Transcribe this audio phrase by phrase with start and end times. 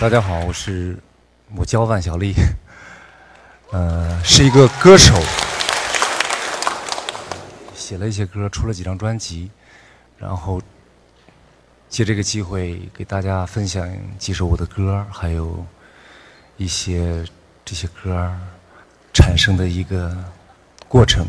[0.00, 0.96] 大家好，我是
[1.54, 2.32] 我叫万晓利，
[3.70, 5.12] 呃，是一个歌手，
[7.74, 9.50] 写了一些歌，出了几张专辑，
[10.16, 10.58] 然后
[11.90, 13.86] 借这个机会给大家分享
[14.18, 15.62] 几首我的歌，还有
[16.56, 17.22] 一些
[17.62, 18.34] 这些歌
[19.12, 20.16] 产生的一个
[20.88, 21.26] 过程，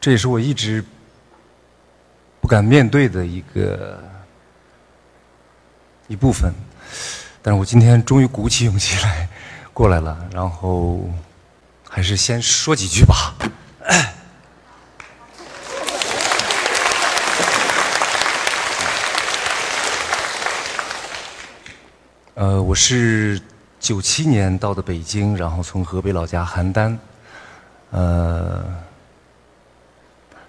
[0.00, 0.84] 这也是我一直
[2.40, 4.02] 不敢面对的一个
[6.08, 6.52] 一部分。
[7.46, 9.28] 但是我今天终于鼓起勇气来
[9.72, 11.08] 过来了，然后
[11.88, 13.36] 还是先说几句吧。
[22.34, 23.40] 呃，我是
[23.78, 26.98] 九七年到的北京，然后从河北老家邯郸，
[27.92, 28.64] 呃，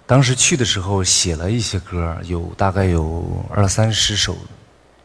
[0.04, 4.36] 当时去的时候写了一些歌，有大概有二三十首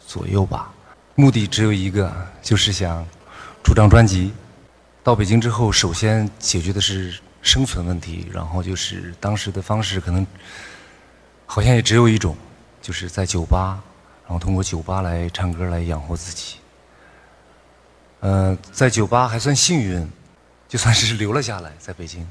[0.07, 0.72] 左右吧。
[1.15, 2.11] 目的只有一个，
[2.41, 3.05] 就是想
[3.63, 4.33] 出张专辑。
[5.03, 10.25] 到北京之后，首先解决的是生存问题，然后就是当时的方式可能
[11.45, 12.35] 好像也只有一种，
[12.81, 13.79] 就是在酒吧，
[14.23, 16.55] 然后通过酒吧来唱歌来养活自己。
[18.21, 20.09] 嗯，在酒吧还算幸运，
[20.67, 22.27] 就算是留了下来，在北京。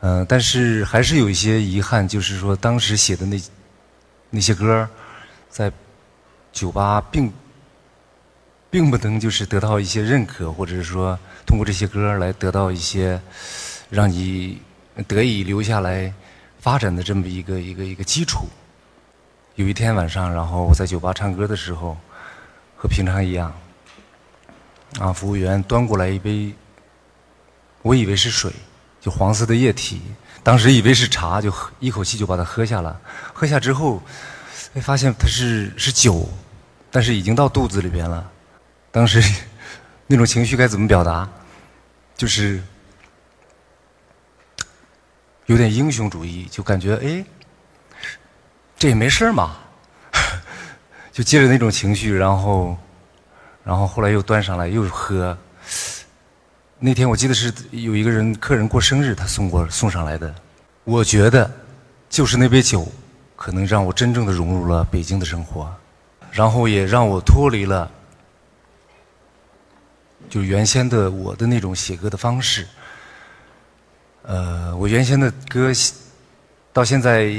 [0.00, 3.38] 嗯，但是还是有一些遗憾，就是说当时写的那
[4.30, 4.88] 那些歌，
[5.50, 5.70] 在
[6.52, 7.30] 酒吧并。
[8.70, 13.20] 并不能就是得到一些认可，或者是说通过这些歌来得到一些
[13.88, 14.60] 让你
[15.06, 16.12] 得以留下来
[16.60, 18.46] 发展的这么一个一个一个基础。
[19.54, 21.96] 有一天晚上，然后我在酒吧唱歌的时候，
[22.76, 23.52] 和平常一样，
[25.00, 26.54] 啊，服务员端过来一杯，
[27.82, 28.52] 我以为是水，
[29.00, 30.00] 就黄色的液体，
[30.44, 33.00] 当时以为是茶，就喝一口气就把它喝下了。
[33.32, 34.00] 喝下之后，
[34.82, 36.28] 发现它是是酒，
[36.90, 38.30] 但是已经到肚子里边了。
[38.98, 39.22] 当时
[40.08, 41.28] 那种情绪该怎么表达？
[42.16, 42.60] 就是
[45.46, 47.24] 有点英雄主义，就感觉哎，
[48.76, 49.56] 这也没事嘛，
[51.12, 52.76] 就接着那种情绪，然后，
[53.62, 55.38] 然后后来又端上来又喝。
[56.80, 60.34] 那天我记得是有一个人客人过生日，他送过送上来的。
[60.82, 61.48] 我觉得
[62.10, 62.90] 就是那杯酒，
[63.36, 65.72] 可能让我真正的融入了北京的生活，
[66.32, 67.88] 然后也让我脱离了。
[70.28, 72.66] 就是原先的我的那种写歌的方式，
[74.22, 75.72] 呃，我原先的歌
[76.72, 77.34] 到现在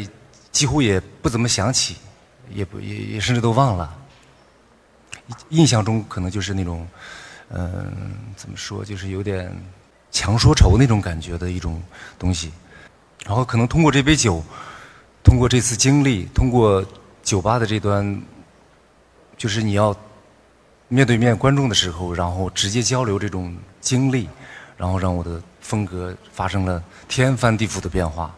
[0.51, 1.97] 几乎也不怎么想起，
[2.51, 3.95] 也不也也甚至都忘了。
[5.49, 6.87] 印象中可能就是那种，
[7.49, 9.55] 嗯，怎么说，就是有点
[10.09, 11.79] 强说愁那种感觉的一种
[12.17, 12.51] 东西。
[13.23, 14.43] 然后可能通过这杯酒，
[15.23, 16.83] 通过这次经历，通过
[17.21, 18.21] 酒吧的这段，
[19.37, 19.95] 就是你要。
[20.91, 24.27] 面对面观众的时候，然后直接交流这种经历，
[24.75, 28.35] 然后让我的风格发生了天翻地覆的变化。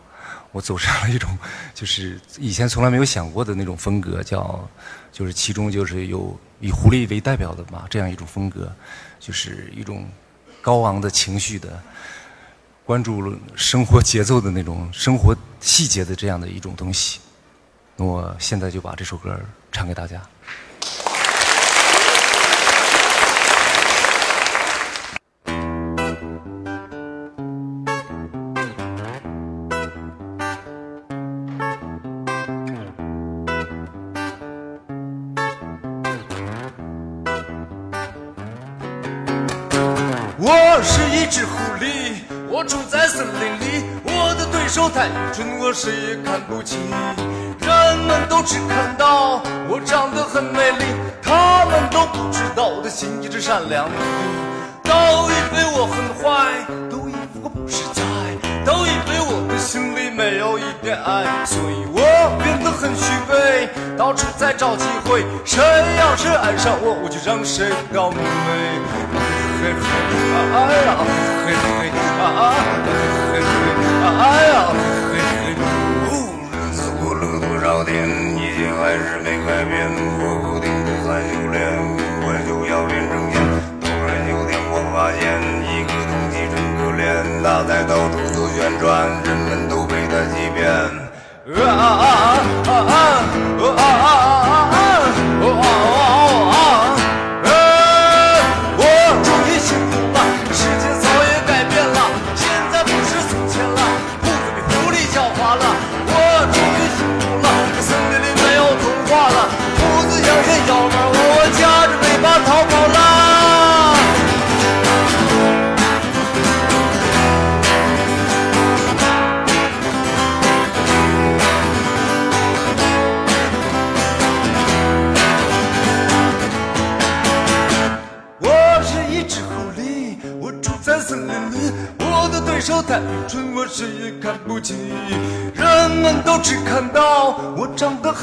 [0.51, 1.29] 我走上了一种
[1.73, 4.69] 就是以前从来没有想过的那种风格，叫
[5.13, 8.69] 就是其中就是有以狐狸为代表的嘛，这样一种风格，
[9.17, 10.05] 就是一种
[10.61, 11.81] 高昂的情绪的，
[12.83, 17.21] 关注生活节奏的那种生活细节的这样的一种东西。
[17.95, 19.39] 那我现在就把这首歌
[19.71, 20.21] 唱给大家。
[40.53, 42.19] 我是一只狐狸，
[42.49, 43.85] 我住在森林里。
[44.03, 46.77] 我的对手太愚蠢，我谁也看不起。
[47.61, 50.83] 人们都只看到我长得很美丽，
[51.21, 53.89] 他们都不知道我的心一直善良。
[54.83, 56.51] 都以为我很坏，
[56.89, 58.03] 都以为我不实在，
[58.65, 62.01] 都以为我的心里没有一点爱，所以我
[62.43, 65.23] 变得很虚伪，到处在找机会。
[65.45, 65.63] 谁
[65.97, 68.17] 要是爱上我，我就让谁倒霉。
[69.61, 70.89] 啊哎呀
[71.45, 72.57] 嘿嘿啊哎
[73.31, 73.45] 嘿嘿
[74.01, 74.55] 啊哎呀
[75.11, 75.53] 嘿嘿
[76.99, 77.91] 过了多少天
[78.81, 79.71] 还是没改变
[80.41, 80.65] 不停
[81.05, 81.55] 在修炼
[84.49, 85.21] 天我发现
[85.69, 86.99] 一个东西真可怜
[87.43, 88.89] 它在到处做宣传
[89.23, 90.65] 人们都被它欺骗
[91.53, 92.05] 啊啊啊
[92.65, 93.60] 啊啊啊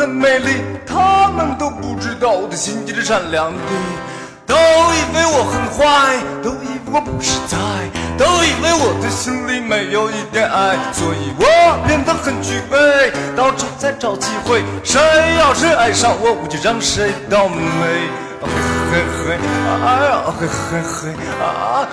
[0.08, 3.58] 美丽，他们都不知道我的心地是善良的。
[4.46, 7.56] 都以为我很坏，都以为我不实在，
[8.16, 11.44] 都以为我的心里没有一点爱，所以我
[11.87, 14.64] 变得很具备，到处在找机会。
[14.82, 14.99] 谁
[15.38, 17.60] 要是爱上我，我就让谁倒霉。
[18.40, 18.46] 嘿
[18.90, 19.37] 嘿嘿，
[19.84, 21.12] 哎呀，嘿嘿嘿，
[21.44, 21.84] 啊，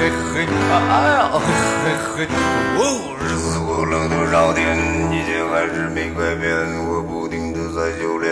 [0.00, 0.72] 嘿嘿，哎
[1.12, 1.36] 呀，嘿
[1.92, 2.24] 嘿嘿。
[2.78, 2.80] 哦，
[3.20, 4.64] 日子过了多少天，
[5.12, 6.56] 一切还是没改变，
[6.88, 7.21] 我不
[7.74, 8.30] 在修炼，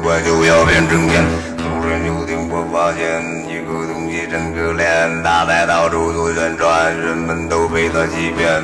[0.00, 1.24] 怪就要变成仙。
[1.58, 3.18] 突然有天我发现
[3.50, 8.62] 一个东西真可怜，它在到处做宣传，人们都被它欺骗。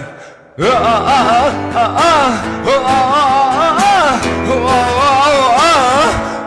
[0.62, 1.10] 啊啊啊
[1.74, 2.06] 啊啊
[2.62, 3.66] 啊啊啊
[4.94, 5.10] 啊
[5.58, 5.66] 啊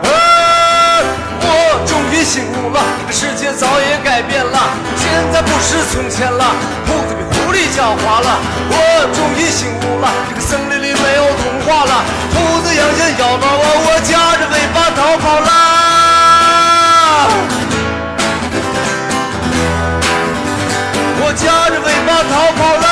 [0.00, 0.08] 啊！
[1.44, 1.44] 我
[1.84, 2.80] 终于醒悟了，
[3.12, 4.58] 世界早已改变了，
[4.96, 6.48] 现在不是从前了，
[6.86, 8.40] 兔子比狐狸狡猾了。
[8.72, 8.74] 我
[9.12, 10.85] 终于醒悟了，这个森林里。
[11.02, 11.92] 没有童话了，
[12.32, 15.50] 兔子要先咬到我，我夹着尾巴逃跑了。
[21.18, 22.85] 我夹着尾巴逃跑了。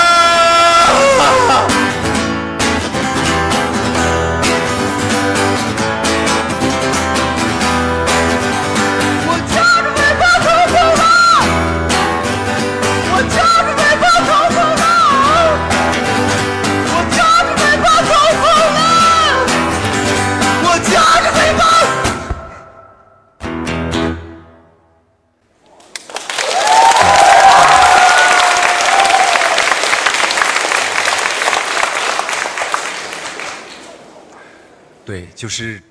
[35.35, 35.83] 就是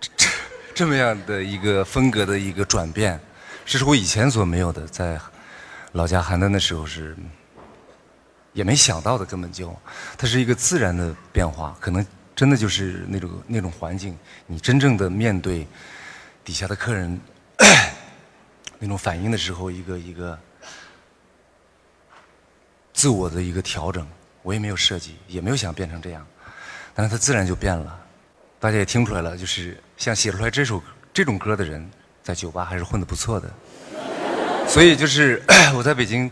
[0.00, 0.28] 这这
[0.74, 3.18] 这么样的一个风格的一个转变，
[3.64, 5.18] 这是我以前所没有的，在
[5.92, 7.16] 老家邯郸的时候是
[8.52, 9.74] 也没想到的，根本就
[10.16, 14.16] 它是一个自然的变化，可能真的就是那种那种环境，
[14.46, 15.66] 你真正的面对
[16.44, 17.20] 底下的客人
[18.78, 20.38] 那种反应的时候，一个一个
[22.92, 24.06] 自我的一个调整，
[24.42, 26.26] 我也没有设计，也没有想变成这样，
[26.94, 28.05] 但是它自然就变了。
[28.66, 30.82] 大家也听出来了，就是像写出来这首
[31.14, 31.88] 这种歌的人，
[32.20, 33.48] 在酒吧还是混得不错的。
[34.66, 35.40] 所以就是
[35.72, 36.28] 我在北京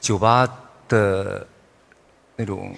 [0.00, 0.52] 酒吧
[0.88, 1.46] 的
[2.34, 2.76] 那种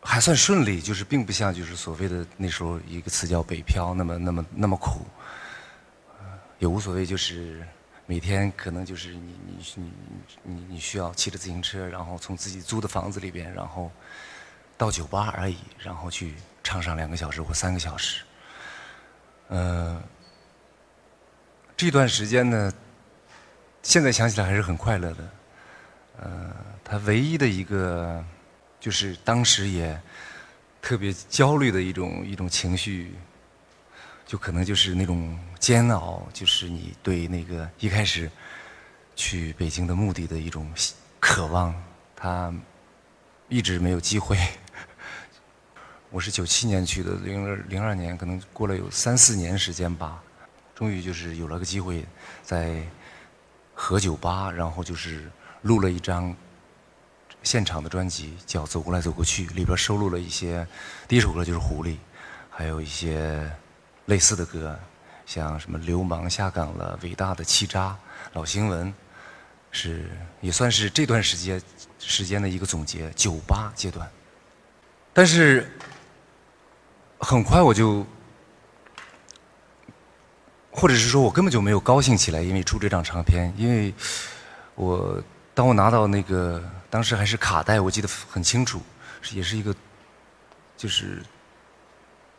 [0.00, 5.04] 还算顺利，就是并不像就是所谓的那时候一个词叫“北漂”那么那么那么苦。
[6.58, 7.62] 也无所谓，就是
[8.06, 9.92] 每天可能就是你你你
[10.44, 13.92] 你你需要骑着自行车，然后从自己租的房子里边，然后
[14.78, 16.32] 到酒吧而已，然后去。
[16.62, 18.22] 唱上两个小时或三个小时，
[19.48, 20.02] 嗯，
[21.76, 22.72] 这段时间呢，
[23.82, 25.30] 现在想起来还是很快乐的。
[26.18, 26.54] 呃，
[26.84, 28.24] 他唯一的一个，
[28.78, 30.00] 就是当时也
[30.80, 33.14] 特别焦虑的一种一种情绪，
[34.24, 38.30] 就可能就是那种煎熬，就是你对那个一开始
[39.16, 40.72] 去北京的目的的一种
[41.18, 41.74] 渴望，
[42.14, 42.54] 他
[43.48, 44.38] 一直没有机会。
[46.12, 50.22] 我是九七年去的，零二零二年可能过了有三四年时间吧，
[50.74, 52.04] 终于就是有了个机会，
[52.42, 52.82] 在
[53.74, 55.30] 和酒吧，然后就是
[55.62, 56.36] 录了一张
[57.42, 60.66] 现场的专辑，叫《走过来走过去》，里边收录了一些，
[61.08, 61.92] 第一首歌就是《狐狸》，
[62.50, 63.50] 还有一些
[64.04, 64.78] 类似的歌，
[65.24, 67.88] 像什么《流氓下岗了》《伟大的气渣》
[68.34, 68.86] 《老新闻》，
[69.70, 70.10] 是
[70.42, 71.58] 也算是这段时间
[71.98, 74.06] 时间的一个总结，酒吧阶段，
[75.14, 75.66] 但是。
[77.24, 78.04] 很快我就，
[80.72, 83.54] 或者是说我根本就没有高兴起来，因为出这张唱片。
[83.56, 83.94] 因为
[84.74, 85.22] 我
[85.54, 86.60] 当我拿到那个
[86.90, 88.82] 当时还是卡带，我记得很清楚，
[89.30, 89.72] 也是一个
[90.76, 91.22] 就是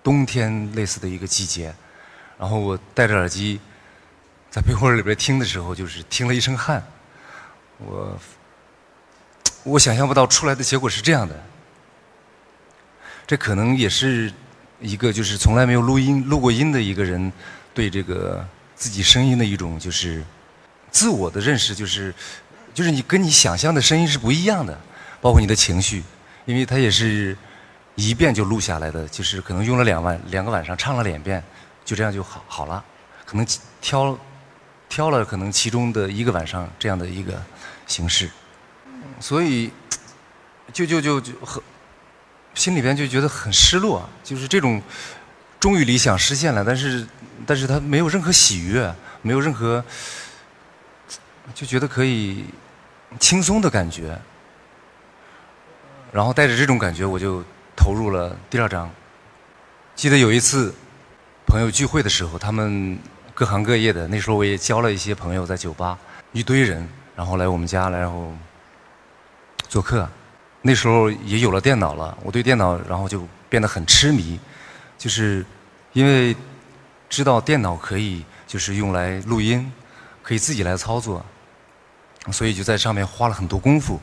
[0.04, 1.74] 冬天类似的一个季节。
[2.38, 3.62] 然后我戴着耳机
[4.52, 6.86] 在被窝里边听的时候，就是听了一身汗。
[7.78, 8.20] 我
[9.64, 11.42] 我想象不到出来的结果是这样的，
[13.26, 14.34] 这可能也是。
[14.80, 17.32] 一个就是从来没有录音录过音的一个人，
[17.74, 20.24] 对这个自己声音的一种就是
[20.92, 22.14] 自我的认识，就是
[22.74, 24.78] 就是你跟你想象的声音是不一样的，
[25.22, 26.04] 包括你的情绪，
[26.46, 27.38] 因为他也是
[27.96, 31.42] 一遍就录下来的，就是可能用了两晚两个晚上唱了两遍，
[31.86, 32.84] 就这样就好好了，
[33.26, 33.46] 可能
[33.80, 34.18] 挑
[34.90, 37.42] 挑了可能其中的一个晚上这样的一个
[37.88, 38.30] 形式，
[39.20, 39.72] 所以
[40.74, 41.64] 就就就就和。
[42.54, 44.82] 心里边就觉得很失落，就是这种
[45.60, 47.08] 终于理想实现了，但是
[47.46, 49.84] 但是他没有任何喜悦，没有任何
[51.54, 52.46] 就觉得可以
[53.20, 54.18] 轻松的感觉，
[56.12, 57.44] 然后带着这种感觉，我就
[57.76, 58.90] 投入了第二章。
[59.96, 60.74] 记得有一次
[61.46, 62.98] 朋友聚会的时候，他们
[63.34, 65.98] 各行各业的，那时候我也交了一些朋友在酒吧，
[66.32, 68.32] 一堆人，然后来我们家来，然后
[69.68, 70.08] 做客。
[70.66, 74.40] 那时候也有了电脑了，我对电脑然后就变得很痴迷，
[74.98, 75.46] 就是
[75.92, 76.36] 因为
[77.10, 79.70] 知道电脑可以就是用来录音，
[80.22, 81.24] 可以自己来操作，
[82.32, 84.00] 所以就在上面花了很多功夫。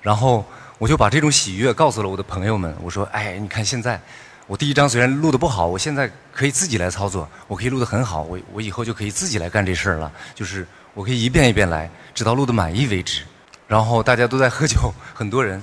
[0.00, 0.44] 然后
[0.78, 4.00] 我就把这种喜悦告诉了我的朋友们，我说：“哎，你看现在。”
[4.48, 10.10] 我第一章虽然录的不好，我现在可以自己来操作，我可以录的很好，我我以后就可以自己来干这事儿了。
[10.34, 13.24] 就是我可以一遍一遍来，直到录的满意为止。
[13.66, 15.62] 然后大家都在喝酒，很多人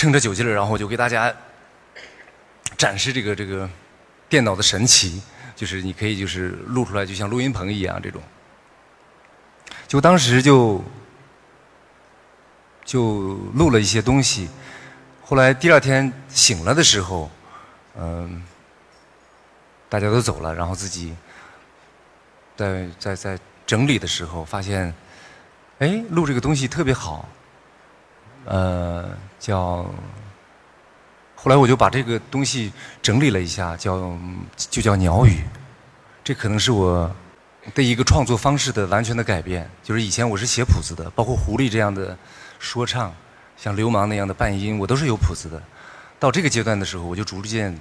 [0.00, 1.30] 趁着酒劲儿，然后我就给大家
[2.78, 3.68] 展示这个这个
[4.30, 5.20] 电脑的神奇，
[5.54, 8.22] 就是你可以就是录出来，就像录音棚一样这种。
[9.86, 10.82] 就当时就
[12.82, 14.48] 就录了一些东西，
[15.22, 17.30] 后来第二天醒了的时候。
[17.98, 18.42] 嗯，
[19.90, 21.14] 大家都走了，然后自己
[22.56, 24.94] 在在在整理的时候，发现，
[25.80, 27.28] 哎，录这个东西特别好，
[28.50, 29.86] 呃，叫，
[31.36, 34.18] 后来我就把这个东西整理了一下，叫
[34.56, 35.44] 就叫鸟语，
[36.24, 37.08] 这可能是我
[37.76, 39.70] 的一个创作方式的完全的改变。
[39.84, 42.18] 就是以前我是写谱子的，包括狐狸这样的
[42.58, 43.14] 说唱，
[43.56, 45.62] 像流氓那样的伴音，我都是有谱子的。
[46.18, 47.78] 到这个阶段的时候，我就逐渐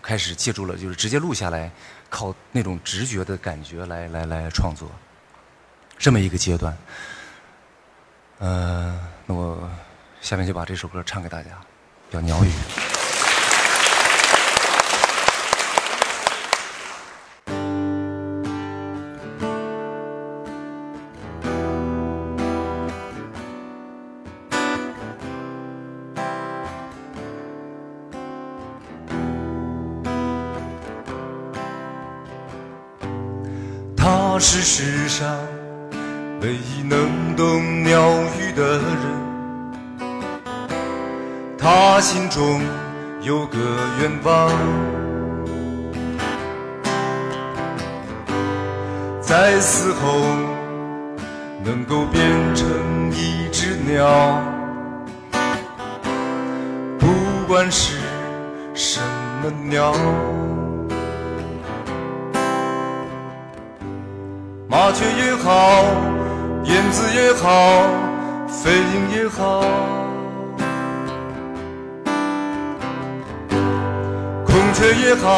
[0.00, 1.68] 开始借助了，就是直接录下来，
[2.08, 4.88] 靠那种直觉的感觉来来来创作，
[5.98, 6.78] 这么一个阶段。
[8.38, 9.68] 呃，那我
[10.22, 11.50] 下面就把这首歌唱给大家，
[12.10, 12.48] 叫《鸟语》。
[44.02, 44.50] 远方，
[49.20, 50.18] 在死后
[51.62, 52.20] 能够变
[52.52, 52.66] 成
[53.12, 54.42] 一只鸟，
[56.98, 57.06] 不
[57.46, 57.96] 管是
[58.74, 59.00] 什
[59.40, 59.94] 么鸟。
[64.68, 65.84] 麻雀也好，
[66.64, 67.84] 燕子也好，
[68.48, 69.62] 飞鹰也好，
[74.72, 75.28] 孔雀也好，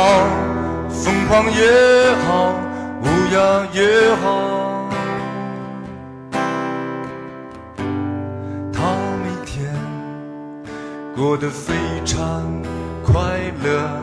[0.88, 2.54] 凤凰也好，
[3.02, 4.88] 乌鸦也好，
[8.72, 8.78] 它
[9.24, 9.74] 每天
[11.16, 11.74] 过得非
[12.04, 12.44] 常
[13.04, 13.12] 快
[13.64, 14.00] 乐，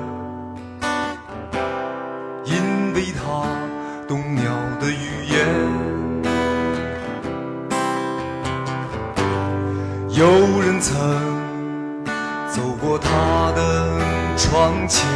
[2.44, 3.24] 因为它
[4.10, 4.44] 懂鸟
[4.82, 5.40] 的语言。
[10.10, 10.26] 有
[10.62, 10.92] 人曾
[12.50, 13.10] 走过他
[13.56, 14.01] 的
[14.52, 15.08] 窗前，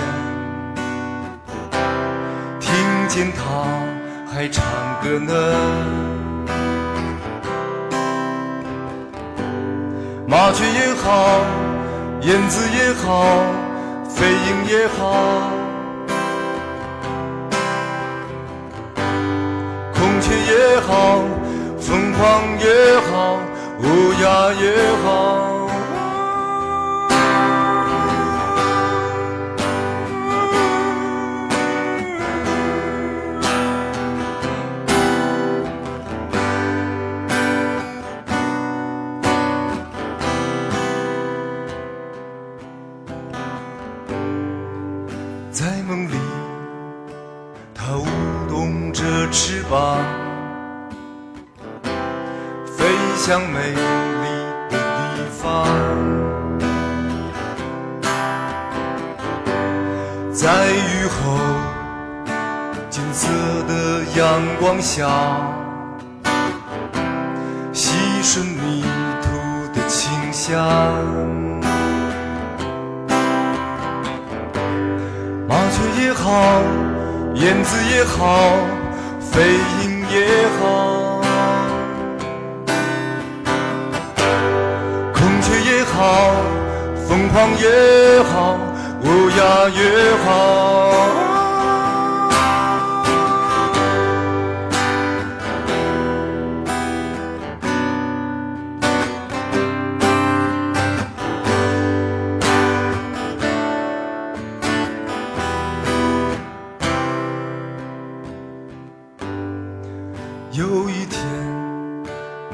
[2.61, 2.71] 听
[3.09, 3.43] 见他
[4.33, 4.63] 还唱
[5.03, 5.33] 歌呢。
[10.25, 11.41] 麻雀也好，
[12.21, 13.25] 燕子也好，
[14.07, 15.51] 飞鹰也好。
[19.93, 21.19] 孔雀也好，
[21.81, 23.37] 凤凰也好，
[23.79, 24.65] 乌鸦也
[25.03, 25.54] 好。
[64.75, 65.07] 阳光下，
[67.71, 68.83] 吸吮泥
[69.21, 69.27] 土
[69.73, 70.53] 的清香。
[75.47, 76.29] 麻雀也好，
[77.35, 78.51] 燕子也好，
[79.21, 79.41] 飞
[79.83, 81.21] 鹰也好，
[85.13, 86.31] 孔雀也好，
[87.07, 88.57] 凤凰也好，
[89.03, 90.74] 乌鸦也好。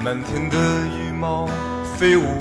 [0.03, 1.47] 满天的羽毛
[1.95, 2.39] 飞舞，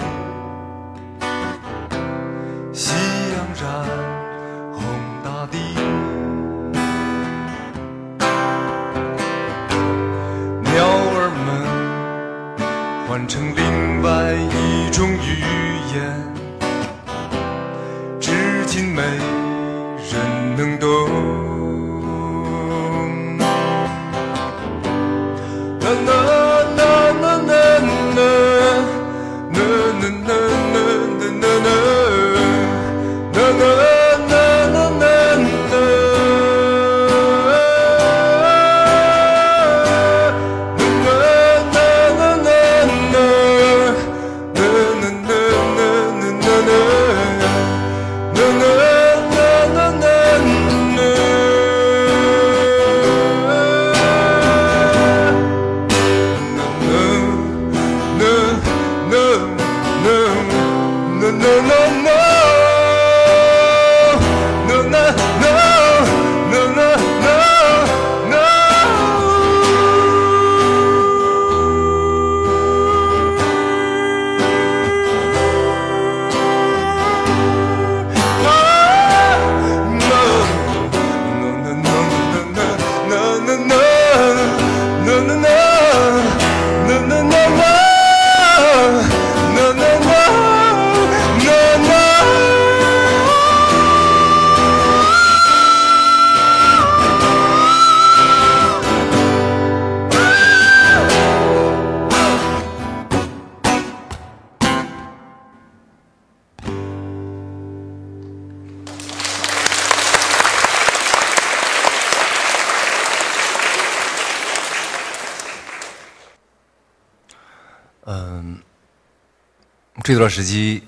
[120.02, 120.82] 这段时期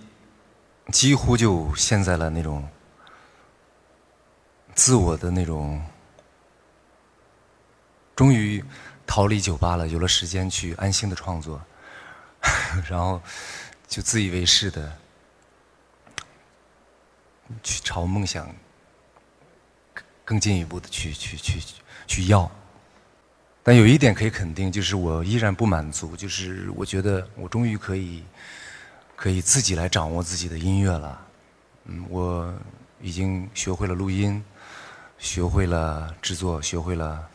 [0.90, 2.66] 几乎就陷在了那种
[4.74, 5.84] 自我的那种，
[8.16, 8.64] 终于
[9.06, 11.60] 逃离酒吧了，有了时间去安心的创作，
[12.88, 13.20] 然后
[13.86, 14.96] 就自以为是的
[17.62, 18.52] 去朝梦想
[20.24, 21.60] 更进一步的去去去
[22.06, 22.50] 去要。
[23.62, 28.24] 但有一点可以肯定，就是我依然不满足，就是我觉得我终于可以。
[29.22, 31.26] 可以自己来掌握自己的音乐了，
[31.84, 32.52] 嗯，我
[33.00, 34.44] 已经学会了录音，
[35.16, 37.30] 学会了制作，学会了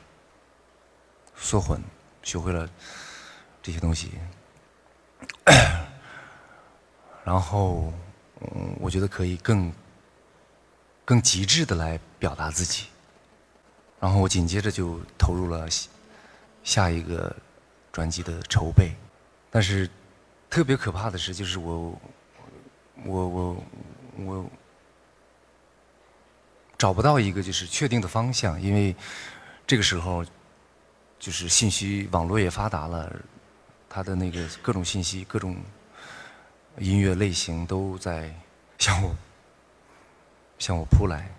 [1.38, 1.82] 缩混，
[2.24, 2.70] 学会了
[3.64, 4.12] 这些东西，
[7.24, 7.94] 然后，
[8.42, 9.72] 嗯，我觉得可以更
[11.06, 12.88] 更极致的来表达自己，
[13.98, 15.66] 然后我紧接着就投入了
[16.66, 17.34] 下一个
[17.94, 18.92] 专辑的筹备，
[19.50, 19.90] 但是。
[20.50, 22.00] 特别可怕的是，就是我，
[23.06, 23.64] 我我
[24.18, 24.46] 我
[26.78, 28.96] 找不到一个就是确定的方向，因为
[29.66, 30.26] 这个时候
[31.20, 33.14] 就是信息网络也发达了，
[33.90, 35.58] 他的那个各种信息、各种
[36.78, 38.34] 音乐类型都在
[38.78, 39.16] 向我
[40.58, 41.30] 向我扑来，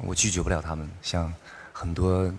[0.00, 0.90] 我拒绝不了他们。
[1.02, 1.32] 像
[1.72, 2.32] 很多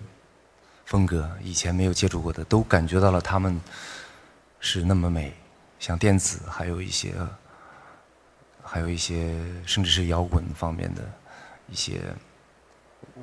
[0.84, 3.60] 风格以前没有接触过的，都感觉到了他们
[4.60, 5.32] 是那么美。
[5.78, 7.14] 像电子，还有一些，
[8.62, 11.02] 还有一些，甚至是摇滚方面的
[11.68, 12.00] 一些，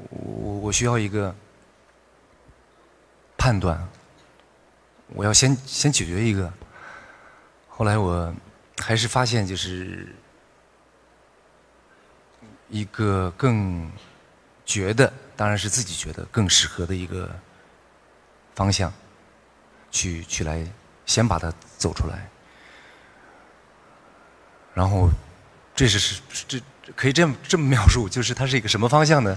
[0.10, 1.36] 我我需要一个
[3.38, 3.88] 判断，
[5.08, 6.52] 我要先先解决一个。
[7.68, 8.34] 后来我
[8.78, 10.16] 还是发现，就是
[12.70, 13.92] 一个更
[14.66, 17.30] 觉得，当然是自己觉得更适合的一个
[18.56, 18.92] 方向，
[19.92, 20.66] 去去来
[21.06, 22.30] 先把它走出来。
[24.76, 25.10] 然后，
[25.74, 26.62] 这是是这
[26.96, 29.36] 可以这样这么描述，就是它是一个什么方向呢？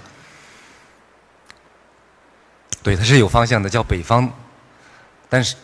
[2.83, 4.29] 对，它是有方向的，叫北方，
[5.29, 5.55] 但是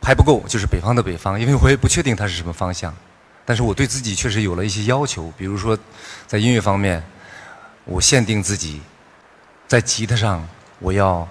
[0.00, 2.94] 还不够，就是北方的北方，因为我也不确定它是什么方向。
[3.44, 5.76] 但是我对自己确实有了一些要求，比如说
[6.28, 7.02] 在音乐方面，
[7.84, 8.80] 我限定自己
[9.66, 11.28] 在吉他上我要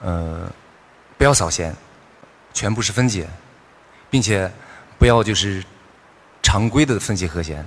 [0.00, 0.52] 呃
[1.16, 1.72] 不要扫弦，
[2.52, 3.28] 全部是分解，
[4.10, 4.50] 并且
[4.98, 5.64] 不要就是。
[6.42, 7.64] 常规的分解和弦，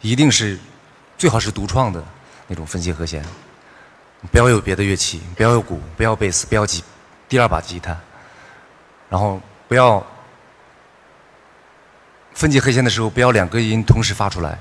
[0.00, 0.58] 一定是
[1.16, 2.04] 最好是独创的
[2.46, 3.24] 那种分解和弦，
[4.30, 6.82] 不要有别的乐器，不要有鼓，不要贝斯，不要吉
[7.28, 7.96] 第二把吉他，
[9.08, 10.04] 然后不要
[12.34, 14.58] 分解和弦的时候不要两个音同时发出来，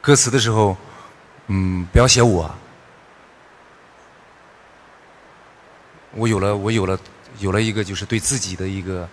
[0.00, 0.76] 歌词的时候，
[1.46, 2.54] 嗯，不要写我，
[6.12, 6.98] 我有了我有了
[7.38, 9.08] 有了一个就是对自己的一个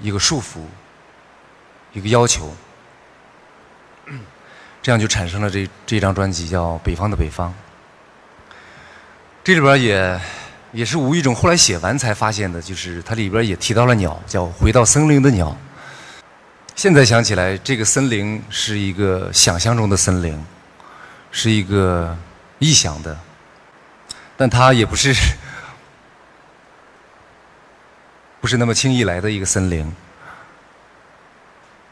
[0.00, 0.60] 一个束缚，
[1.92, 2.54] 一个要求，
[4.82, 7.50] 这样就产生了这这张专辑叫《北方的北方》。
[9.44, 10.20] 这里边也
[10.72, 15.48] 也是无意中后来写完才发现的，就是它里边也提到了鸟，叫《回到森林的鸟》。
[16.76, 20.40] 现在想起来，这个森林是一个想象中的森林，
[21.32, 22.16] 是一个
[22.60, 23.18] 臆想的，
[24.36, 25.12] 但它也不是
[28.40, 29.92] 不是那么轻易来的一个森林，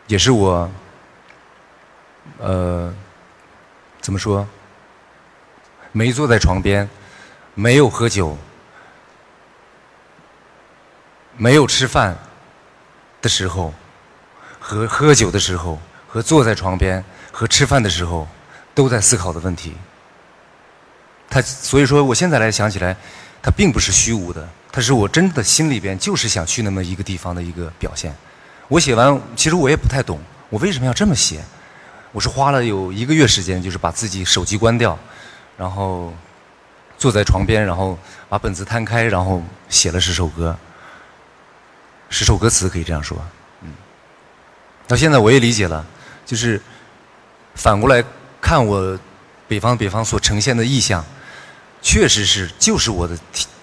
[0.07, 0.71] 也是我
[2.39, 2.95] 呃
[4.01, 4.47] 怎么说，
[5.93, 6.89] 没坐在床边。
[7.59, 8.37] 没有喝酒，
[11.39, 12.15] 没有吃饭
[13.23, 13.73] 的时候，
[14.61, 18.29] 和喝酒的时候，和坐在床边和吃饭的时候，
[18.75, 19.75] 都在思考的问题。
[21.31, 22.95] 他所以说，我现在来想起来，
[23.41, 28.15] 他并不是虚无的，他是我真的心里边就是想去那么一个地方的一个表现。
[28.69, 31.45] 我写完，其实我也不太懂，我为什么要这么写？
[32.13, 34.99] 我是花了有一个月时间，就是把自己手机关掉，
[35.57, 36.13] 然后。
[36.99, 40.57] 坐在床边，然后把本子摊开，然后写了十首歌，
[42.09, 43.23] 十首歌词可以这样说，
[43.61, 43.69] 嗯。
[44.89, 45.85] 到现在我也理解了，
[46.25, 46.59] 就是
[47.55, 48.03] 反过来
[48.41, 48.99] 看我
[49.47, 51.05] 北方北方所呈现的意象，
[51.83, 53.15] 确实是就是我的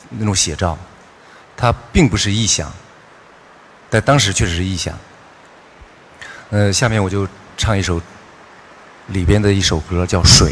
[0.10, 0.78] 那种写照，
[1.58, 2.72] 它并不是臆想，
[3.94, 4.98] 在当时确实是臆想。
[6.50, 8.02] 呃，下面我就唱一首
[9.10, 10.52] 里边的一首歌，叫《水》。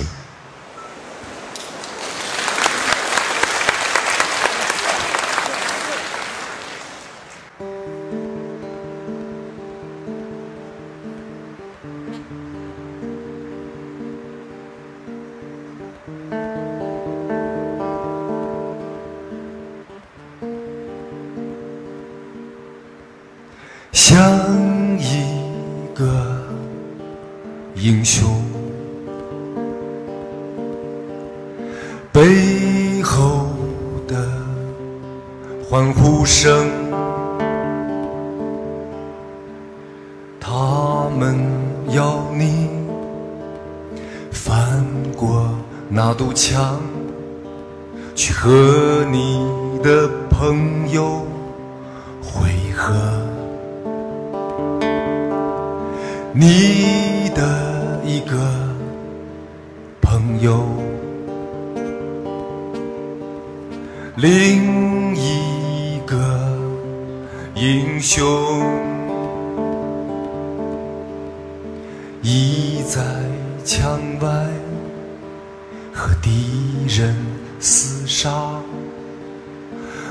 [75.94, 77.16] 和敌人
[77.60, 78.32] 厮杀。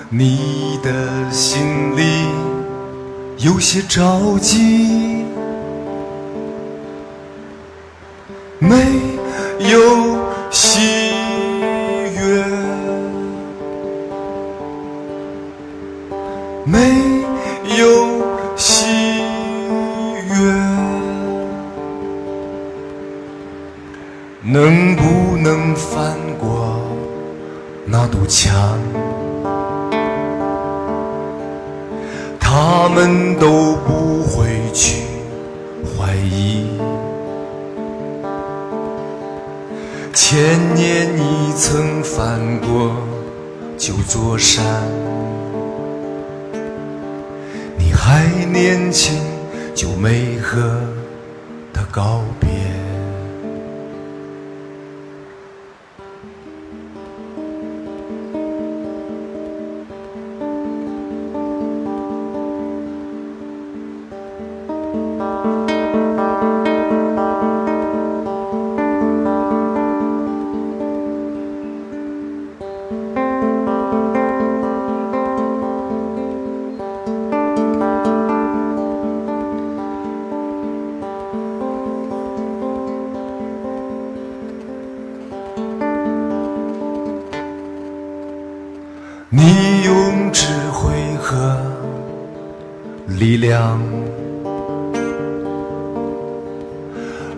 [0.09, 2.27] 你的心里
[3.39, 5.11] 有些着急。
[8.61, 8.77] 没
[9.71, 10.10] 有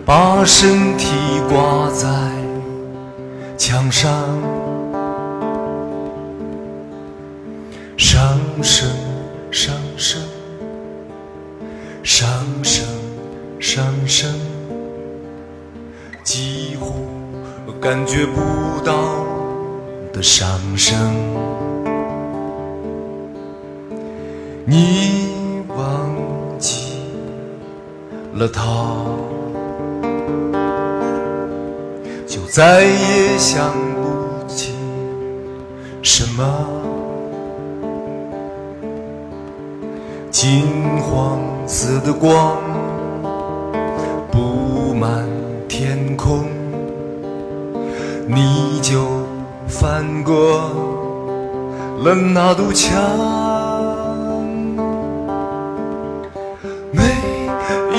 [0.05, 1.07] 把身体
[1.49, 2.07] 挂在
[3.57, 4.52] 墙，上。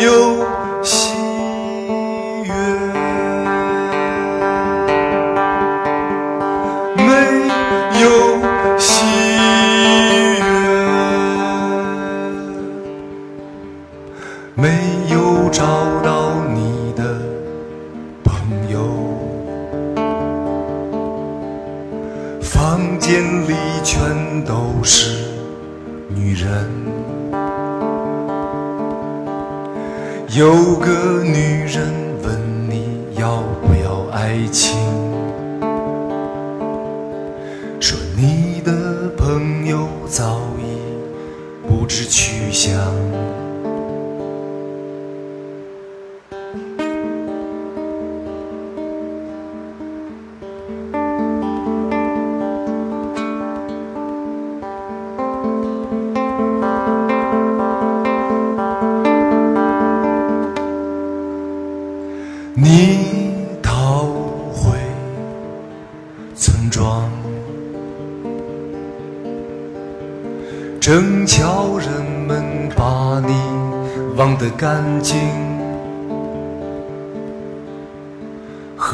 [0.05, 0.54] 有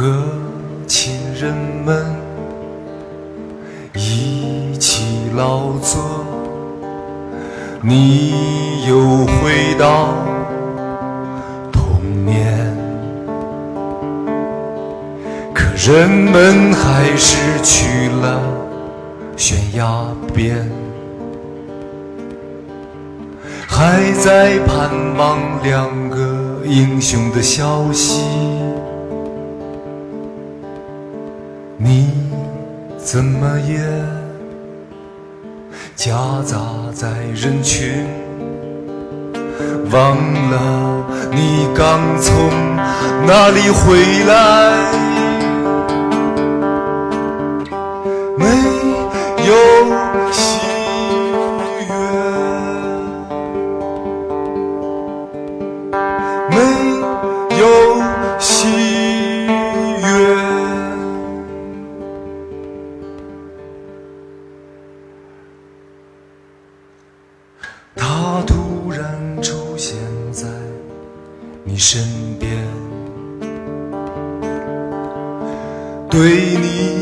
[0.00, 0.24] 和
[0.86, 2.06] 亲人们
[3.94, 5.04] 一起
[5.36, 6.24] 劳作，
[7.82, 10.14] 你又回到
[11.70, 12.74] 童年。
[15.52, 18.40] 可人们还是去了
[19.36, 20.66] 悬崖边，
[23.68, 28.49] 还在盼望两个英雄的消息。
[31.82, 32.10] 你
[32.98, 33.80] 怎么也
[35.96, 36.14] 夹
[36.44, 36.58] 杂
[36.92, 38.06] 在人群，
[39.90, 40.14] 忘
[40.50, 42.76] 了你刚从
[43.26, 44.99] 哪里回来？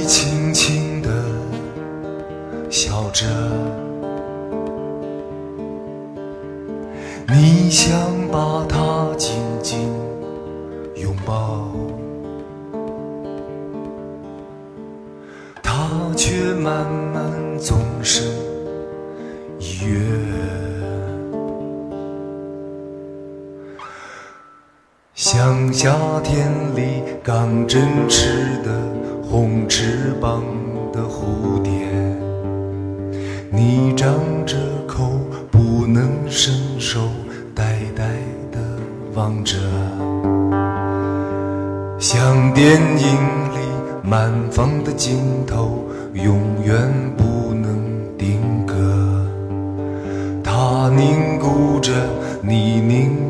[0.09, 1.11] 轻轻地。
[2.71, 3.27] 笑着，
[7.29, 7.95] 你想
[8.33, 9.91] 把它紧紧
[10.97, 11.71] 拥抱，
[15.63, 18.27] 它却慢慢纵身
[19.59, 19.99] 一跃，
[25.15, 28.71] 像夏天里刚振翅的
[29.39, 30.43] 红翅膀
[30.93, 31.71] 的蝴蝶。
[33.53, 34.13] 你张
[34.45, 35.13] 着口，
[35.49, 37.03] 不能伸手，
[37.55, 38.17] 呆呆
[38.51, 38.59] 的
[39.15, 39.55] 望着，
[42.01, 43.15] 像电影
[43.53, 43.59] 里
[44.03, 47.79] 满放的镜头，永远不能
[48.19, 48.75] 定格。
[50.43, 51.93] 它凝固着，
[52.43, 53.28] 你凝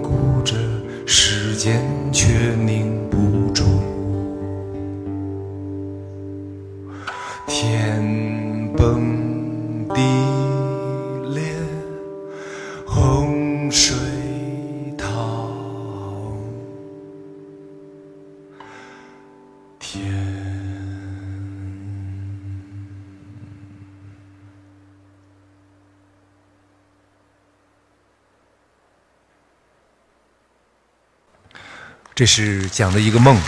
[32.19, 33.41] 这是讲的一个梦。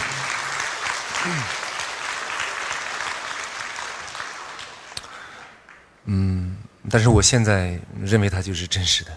[6.04, 6.56] 嗯，
[6.88, 9.10] 但是我现在认为它就是真实的。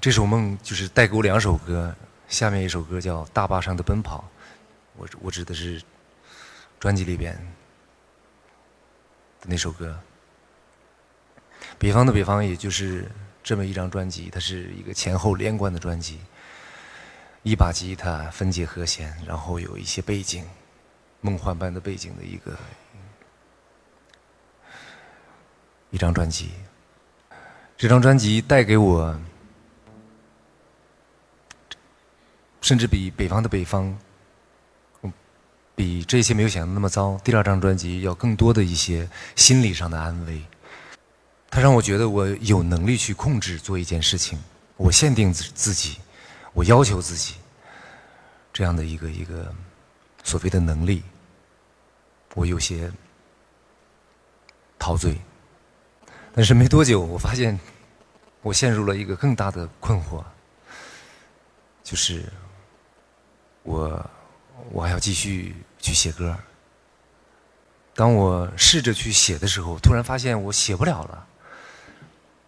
[0.00, 1.94] 这首梦就是带给我两首歌，
[2.26, 4.20] 下面一首歌叫《大坝上的奔跑》，
[4.96, 5.82] 我我指的是
[6.80, 7.34] 专辑里边
[9.42, 9.94] 的那首歌。
[11.78, 13.06] 北方的北方，也就是
[13.42, 16.18] 这么一张专辑，它是一个前后连贯的专辑，
[17.48, 20.44] 一把吉他分解和弦，然后有一些背景，
[21.22, 22.54] 梦幻般的背景的一个
[25.90, 26.50] 一张专辑。
[27.74, 29.18] 这张专辑带给我，
[32.60, 33.98] 甚至比北方的北方。
[35.74, 37.16] 比这些没有想的那么糟。
[37.22, 40.42] 第二张专辑要更多的一些心理上的安慰，
[41.48, 44.36] 它让我觉得我有能力去控制做一件事情，
[44.76, 45.98] 我限定自自己，
[46.58, 47.36] 我要求自己
[48.52, 49.54] 这样的一个一个
[50.24, 51.04] 所谓的能力，
[52.34, 52.90] 我有些
[54.76, 55.16] 陶醉。
[56.34, 57.56] 但是没多久，我发现
[58.42, 60.24] 我陷入了一个更大的困惑，
[61.84, 62.24] 就是
[63.62, 64.10] 我
[64.72, 65.54] 我还要继续。
[65.80, 66.36] 去写歌。
[67.94, 71.24] 当我试着去写的时候，突然发现我写不了了。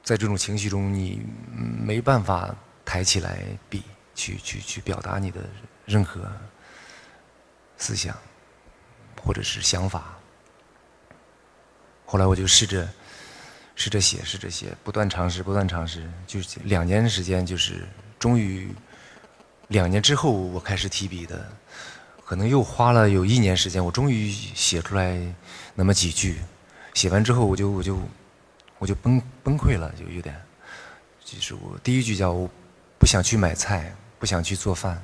[0.03, 2.53] 在这种情绪中，你没办法
[2.85, 3.85] 抬起来笔
[4.21, 5.41] 去去去表达你的
[5.87, 6.21] 任何
[7.79, 8.15] 思想
[9.23, 10.19] 或者是想法。
[12.05, 12.87] 后来我就试着
[13.75, 18.69] 试着写，试着写，不断尝试，不断尝试，就两年时间，就是终于
[19.69, 21.51] 两年之后，我开始提笔的。
[22.25, 25.19] 可能又花了有一年时间，我终于写出来
[25.75, 26.39] 那么几句。
[26.95, 27.99] 写完之后，我就我就
[28.79, 30.41] 我就崩崩溃了，就有点。
[31.25, 32.49] 就是我第一句叫我
[32.99, 35.03] 不想去买菜，不想去做饭，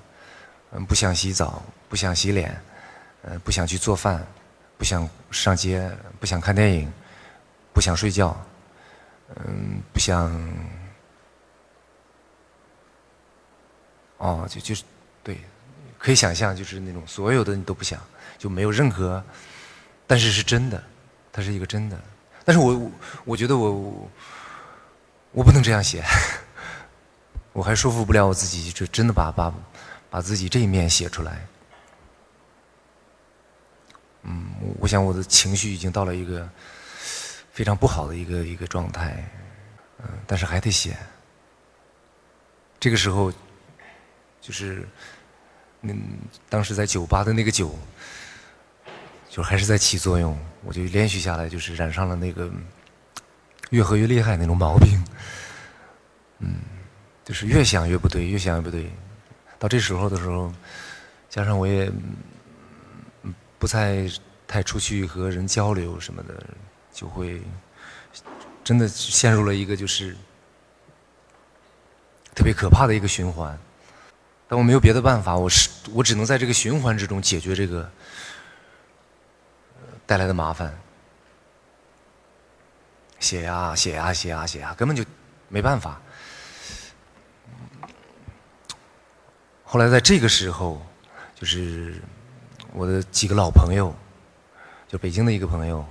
[0.70, 2.56] 嗯，不想洗澡，不想洗脸，
[3.22, 4.24] 嗯，不想去做饭，
[4.78, 6.92] 不想上街，不想看电影，
[7.72, 8.36] 不想睡觉，
[9.34, 10.30] 嗯，不想。
[14.18, 14.84] 哦，就就是
[15.24, 15.40] 对。
[15.98, 17.98] 可以想象，就是那种所有的你都不想，
[18.38, 19.24] 就没有任何，
[20.06, 20.80] 但是是真的，
[21.32, 21.98] 它是一个真的。
[22.44, 22.92] 但是我
[23.24, 24.08] 我觉得我
[25.32, 26.04] 我不能这样写，
[27.56, 29.50] 我还说服不了我自己，就真的把把
[30.10, 31.46] 把自己这一面写出来。
[34.24, 36.46] 嗯，我想我的情绪已经到了一个
[37.52, 39.26] 非常不好的一个一个状态，
[40.00, 40.94] 嗯，但是还得写。
[42.78, 43.32] 这个时候
[44.40, 44.86] 就是。
[45.82, 47.78] 嗯，当时在酒吧的那个酒，
[49.30, 50.36] 就还是在起作用。
[50.64, 52.50] 我就连续下来，就是染上了那个
[53.70, 55.04] 越喝越厉害那种毛病。
[56.40, 56.56] 嗯，
[57.26, 58.88] 就是越想越不对，越想越不对。
[59.58, 60.54] 到这时候的时候，
[61.28, 61.90] 加上我也
[63.58, 64.08] 不再
[64.46, 66.40] 太出去和人交流什么的，
[66.92, 67.42] 就会
[68.62, 70.16] 真的陷入了一个就是
[72.32, 73.58] 特别可怕的一个循环。
[74.46, 77.90] 但我没有别的办法，我是我只能在这个循环之中解决这个
[80.06, 80.72] 带来的麻烦。
[83.18, 85.04] 写呀写呀写呀写呀，根本就
[85.48, 86.00] 没办法。
[89.68, 90.80] 后来在这个时候，
[91.34, 92.00] 就是
[92.72, 93.92] 我的几个老朋友，
[94.86, 95.84] 就北京的一个朋友，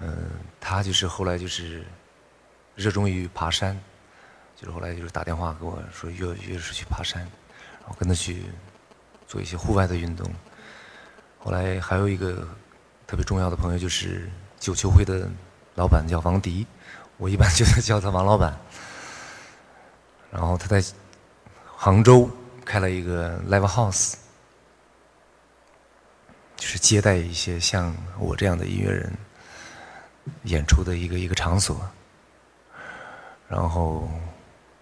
[0.00, 0.28] 嗯，
[0.60, 1.84] 他就是后来就是
[2.74, 3.80] 热衷于爬山，
[4.56, 7.24] 就是后来就是打电话给我说约约出去爬山。
[7.86, 8.42] 我跟他去
[9.24, 10.28] 做一些户外的运动。
[11.38, 12.46] 后来还有一个
[13.06, 14.28] 特别重要的朋友，就是
[14.58, 15.30] 九球会的
[15.76, 16.66] 老板叫王迪，
[17.18, 18.58] 我一般就叫他王老板。
[20.32, 20.82] 然后他在
[21.64, 22.28] 杭州
[22.70, 24.14] 开了一个 live house，
[26.56, 29.12] 就是接待一些像我这样的音乐人
[30.44, 31.84] 演出的一个一个场所。
[33.48, 34.08] 然后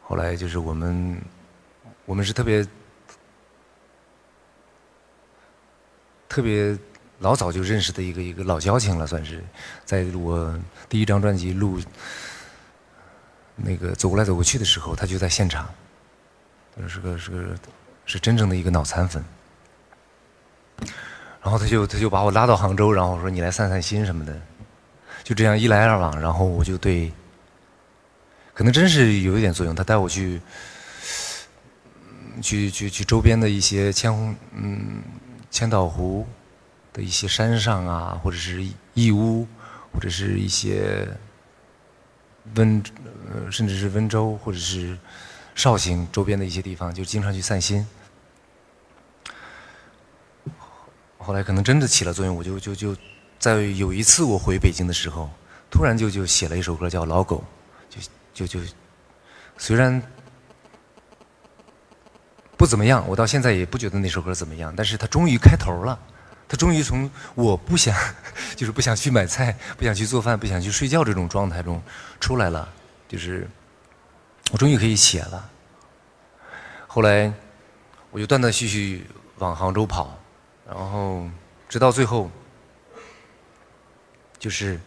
[0.02, 1.18] 后来就是我们，
[2.04, 2.66] 我们是特别。
[6.28, 6.78] 特别
[7.20, 9.42] 老早就认识的一个一个老交情了，算是
[9.86, 11.80] 在我第一张专辑录
[13.56, 15.66] 那个走过来走过去的时候，他就在现场。
[16.86, 17.58] 是个是个
[18.08, 19.24] 是真正的一个脑残粉。
[21.40, 24.36] 然后他就他就把我拉到杭州，然后说你来散散心什么的。
[25.22, 27.12] 就这样一来二往，然后我就对，
[28.52, 29.72] 可能真是有一点作用。
[29.72, 30.40] 他带我去
[32.42, 35.00] 去去去周边的一些千红嗯。
[35.50, 36.26] 千岛湖
[36.92, 39.48] 的一些山上啊，或者是义乌，
[39.90, 41.08] 或者是一些
[42.54, 42.82] 温，
[43.32, 44.98] 呃，甚至是温州，或者是
[45.54, 47.84] 绍兴周边的一些地方，就经常去散心。
[51.28, 52.96] 后来可能真的起了作用，我就就就
[53.38, 55.28] 在有一次我回北京的时候，
[55.70, 57.44] 突然就就写了一首歌叫《老狗》，
[58.34, 58.66] 就就就
[59.58, 60.02] 虽然。
[62.56, 64.72] 不怎么样，我到现在也不觉得那首歌怎么样。
[64.74, 65.98] 但是它终于开头了，
[66.48, 67.94] 它终于从我不想，
[68.56, 71.80] 就是不想去买菜、不想去做饭、不想去睡觉这种状态中
[72.18, 72.66] 出来了，
[73.06, 73.46] 就是
[74.50, 75.48] 我终于可以写了。
[76.86, 77.30] 后来
[78.10, 79.06] 我就断断续续
[79.36, 80.17] 往杭州跑，
[80.68, 81.26] 然后
[81.68, 82.30] 直到最后，
[84.38, 84.78] 就是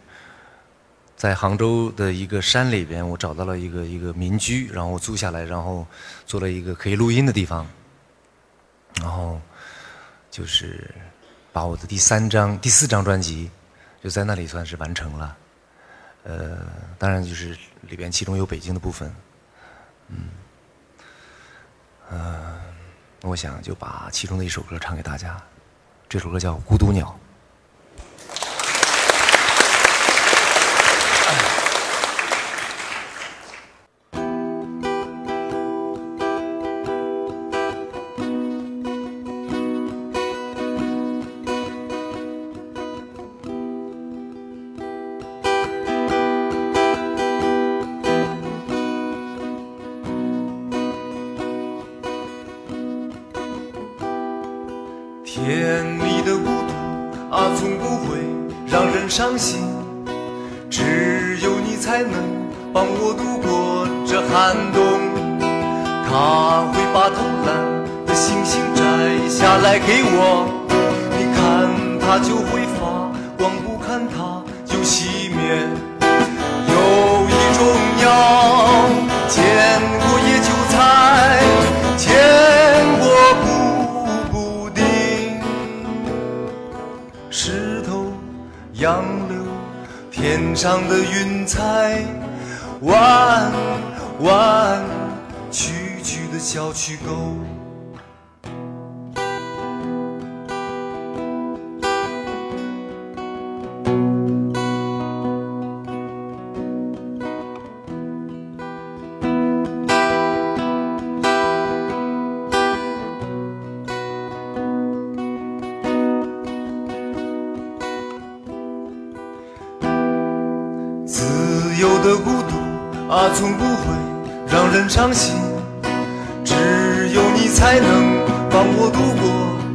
[1.18, 5.86] 在杭州的一个山里边，我找到了一个一个民居，然后我租下来，然后
[6.26, 7.68] 做了一个可以录音的地方，
[9.02, 9.42] 然后
[10.30, 10.90] 就是。
[11.54, 13.52] 把我的第三张、第四张专辑
[14.02, 15.38] 就在那里算是完成了，
[16.24, 16.60] 呃，
[16.98, 19.14] 当然就是里边其中有北京的部分，
[20.08, 20.30] 嗯，
[22.10, 22.62] 呃，
[23.24, 25.44] 我想就把其中的一首歌唱给大家，
[26.12, 27.08] 这首歌叫《孤独鸟》。
[55.34, 58.18] 甜蜜的孤独啊，从不会
[58.68, 59.62] 让人伤心。
[60.70, 62.12] 只有你才能
[62.74, 64.84] 帮我度过这寒冬。
[66.10, 67.56] 他会把偷懒
[68.06, 70.44] 的星星摘下来给我，
[71.18, 71.40] 你看
[72.02, 75.66] 它就会发光，不看它就熄灭。
[90.62, 92.06] 上的云彩，
[92.82, 93.52] 弯
[94.20, 94.84] 弯
[95.50, 97.36] 曲曲的小曲沟。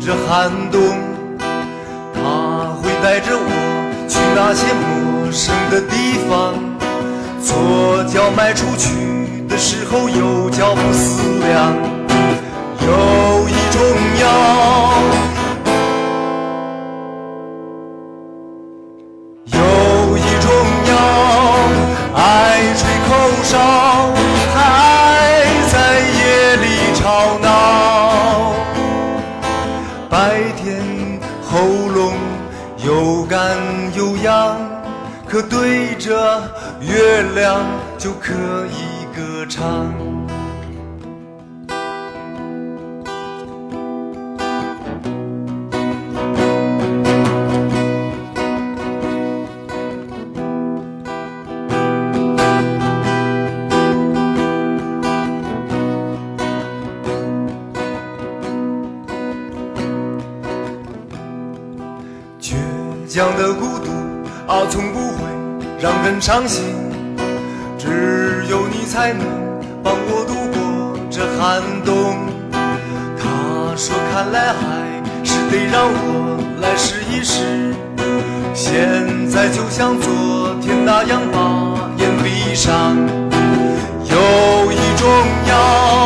[0.06, 0.80] 这寒冬。
[2.14, 6.54] 他会带着我去那些陌生的地方，
[7.42, 8.86] 左脚迈出去
[9.48, 11.74] 的时候，右脚不思量。
[12.86, 13.82] 有一种
[14.20, 14.75] 药。
[35.36, 37.62] 可对着月亮
[37.98, 38.32] 就可
[38.72, 39.92] 以歌唱。
[62.40, 62.54] 倔
[63.06, 63.52] 强的，
[65.78, 66.64] 让人伤心。
[67.78, 69.26] 只有你才能
[69.82, 72.26] 帮我度过这寒冬。
[73.18, 77.74] 他说：“看来还是得让我来试一试。”
[78.54, 82.96] 现在就像昨天那样把眼闭上。
[84.08, 85.08] 有一种
[85.48, 86.05] 药，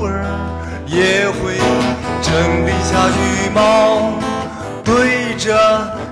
[0.00, 0.24] 偶尔
[0.86, 1.58] 也会
[2.22, 2.32] 整
[2.66, 4.14] 理下羽毛，
[4.82, 5.52] 对着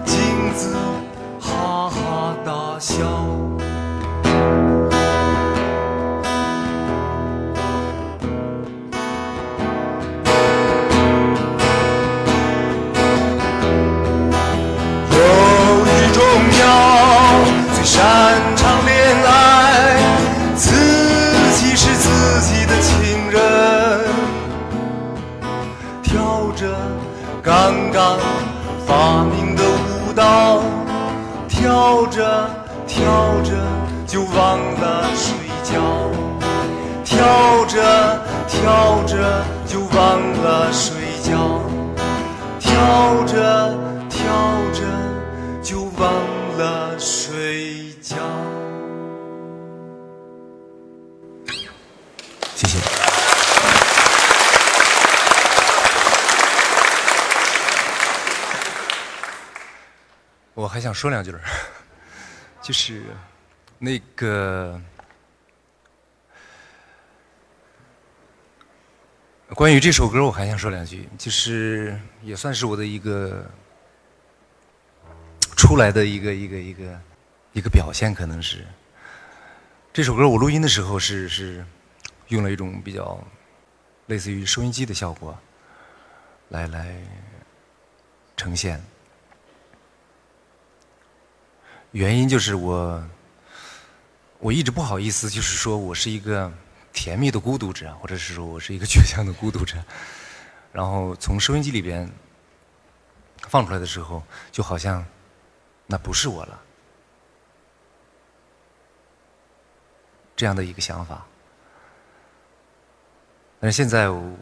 [0.05, 0.77] 镜子
[1.41, 3.03] 哈哈大笑。
[15.11, 15.19] 有
[15.87, 16.61] 一种鸟
[17.75, 18.28] 最擅
[27.49, 28.19] 刚刚
[28.87, 30.61] 发明的舞蹈，
[31.49, 32.51] 跳着
[32.87, 33.55] 跳着
[34.07, 35.35] 就忘了睡
[35.65, 35.81] 觉，
[37.07, 41.63] 跳着跳着就忘了睡觉。
[42.61, 43.75] 跳着
[44.11, 44.21] 跳
[44.75, 44.85] 着
[45.63, 46.13] 就忘
[46.59, 46.88] 了
[60.59, 61.33] 我还想说两句，
[62.61, 63.01] 就是
[63.79, 64.81] 那个
[69.51, 73.49] 关于这首歌，我还想说两句，就是也算是我的一个
[75.57, 77.01] 出来的一个一个一个
[77.53, 78.67] 一个表现，可能是。
[79.93, 81.65] 这首歌我录音的时候是是
[82.29, 83.25] 用了一种比较
[84.07, 85.39] 类似于收音机的效果
[86.49, 87.01] 来来
[88.37, 88.83] 呈现。
[91.93, 93.03] 原因就是我，
[94.39, 96.53] 我一直不好意思，就是说我是一个
[96.93, 99.83] 甜蜜的孤独者，或者是说我是一个倔强的孤独者。
[100.71, 102.09] 然后从收音机里边
[103.49, 104.23] 放出来的时候，
[104.53, 105.05] 就好像
[105.87, 106.61] 那不是我了，
[110.37, 111.27] 这样的一个想法。
[113.59, 114.37] 但是现在我，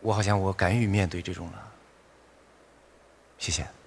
[0.00, 1.71] 我好像我敢于面对这种了。
[3.42, 3.81] 谢谢。